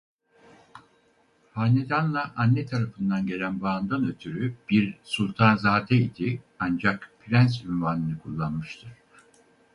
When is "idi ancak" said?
5.95-7.11